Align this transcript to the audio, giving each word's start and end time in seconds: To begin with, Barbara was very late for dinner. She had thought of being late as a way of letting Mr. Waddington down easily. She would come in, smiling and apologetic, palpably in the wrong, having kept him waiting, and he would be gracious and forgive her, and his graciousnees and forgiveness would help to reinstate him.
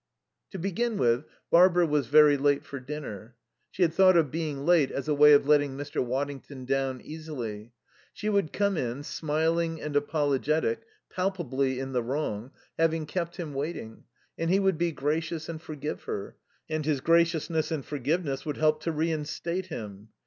To 0.49 0.57
begin 0.57 0.97
with, 0.97 1.25
Barbara 1.51 1.85
was 1.85 2.07
very 2.07 2.35
late 2.35 2.65
for 2.65 2.79
dinner. 2.79 3.35
She 3.69 3.83
had 3.83 3.93
thought 3.93 4.17
of 4.17 4.31
being 4.31 4.65
late 4.65 4.89
as 4.89 5.07
a 5.07 5.13
way 5.13 5.31
of 5.33 5.47
letting 5.47 5.77
Mr. 5.77 6.03
Waddington 6.03 6.65
down 6.65 7.01
easily. 7.01 7.71
She 8.11 8.27
would 8.27 8.51
come 8.51 8.77
in, 8.77 9.03
smiling 9.03 9.79
and 9.79 9.95
apologetic, 9.95 10.85
palpably 11.11 11.79
in 11.79 11.91
the 11.93 12.01
wrong, 12.01 12.49
having 12.79 13.05
kept 13.05 13.37
him 13.37 13.53
waiting, 13.53 14.05
and 14.39 14.49
he 14.49 14.59
would 14.59 14.79
be 14.79 14.91
gracious 14.91 15.47
and 15.47 15.61
forgive 15.61 16.05
her, 16.05 16.35
and 16.67 16.83
his 16.83 16.99
graciousnees 16.99 17.71
and 17.71 17.85
forgiveness 17.85 18.43
would 18.43 18.57
help 18.57 18.81
to 18.81 18.91
reinstate 18.91 19.67
him. 19.67 20.09